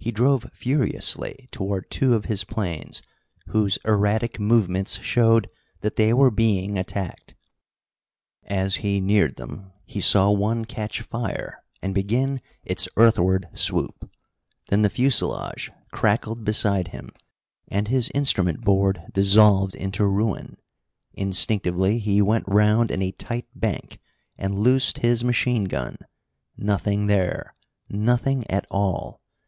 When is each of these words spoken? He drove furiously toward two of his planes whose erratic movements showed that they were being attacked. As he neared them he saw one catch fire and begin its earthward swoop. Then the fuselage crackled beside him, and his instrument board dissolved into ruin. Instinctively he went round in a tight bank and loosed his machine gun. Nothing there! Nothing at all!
He 0.00 0.10
drove 0.10 0.50
furiously 0.52 1.48
toward 1.52 1.88
two 1.88 2.12
of 2.12 2.24
his 2.24 2.44
planes 2.44 3.00
whose 3.46 3.78
erratic 3.86 4.38
movements 4.38 4.98
showed 4.98 5.48
that 5.80 5.96
they 5.96 6.12
were 6.12 6.30
being 6.32 6.76
attacked. 6.76 7.34
As 8.42 8.74
he 8.74 9.00
neared 9.00 9.36
them 9.36 9.72
he 9.86 10.00
saw 10.02 10.30
one 10.30 10.66
catch 10.66 11.00
fire 11.00 11.62
and 11.80 11.94
begin 11.94 12.42
its 12.64 12.86
earthward 12.96 13.48
swoop. 13.54 14.10
Then 14.68 14.82
the 14.82 14.90
fuselage 14.90 15.70
crackled 15.92 16.44
beside 16.44 16.88
him, 16.88 17.10
and 17.68 17.88
his 17.88 18.10
instrument 18.12 18.60
board 18.60 19.04
dissolved 19.14 19.74
into 19.76 20.04
ruin. 20.04 20.58
Instinctively 21.14 21.98
he 21.98 22.20
went 22.20 22.44
round 22.48 22.90
in 22.90 23.00
a 23.00 23.12
tight 23.12 23.46
bank 23.54 24.00
and 24.36 24.54
loosed 24.58 24.98
his 24.98 25.24
machine 25.24 25.64
gun. 25.64 25.96
Nothing 26.58 27.06
there! 27.06 27.54
Nothing 27.88 28.44
at 28.50 28.66
all! 28.70 29.22